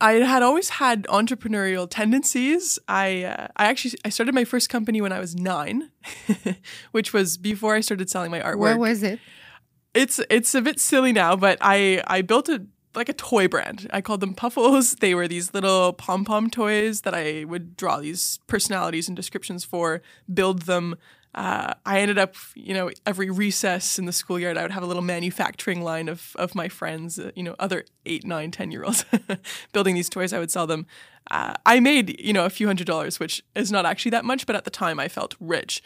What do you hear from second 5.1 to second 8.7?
I was nine, which was before I started selling my artwork.